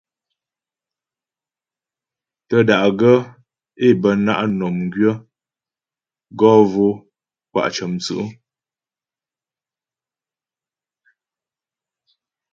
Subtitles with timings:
[2.47, 3.19] Tə́ da'gaə́
[3.85, 5.13] é bə na' mnɔm gwyə̌
[6.39, 6.91] gɔ mvo'o
[7.51, 8.29] kwa' cə̀mwtsǔ'.